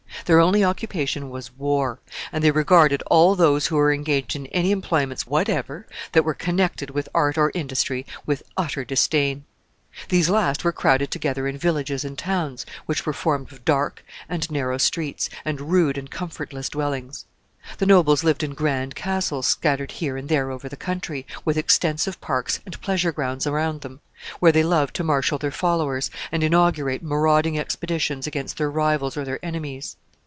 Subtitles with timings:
[0.25, 1.99] Their only occupation was war,
[2.31, 6.91] and they regarded all those who were engaged in any employments whatever, that were connected
[6.91, 9.43] with art or industry, with utter disdain.
[10.09, 14.49] These last were crowded together in villages and towns which were formed of dark and
[14.51, 17.25] narrow streets, and rude and comfortless dwellings.
[17.79, 22.21] The nobles lived in grand castles scattered here and there over the country, with extensive
[22.21, 23.99] parks and pleasure grounds around them,
[24.39, 29.25] where they loved to marshal their followers, and inaugurate marauding expeditions against their rivals or
[29.25, 29.97] their enemies.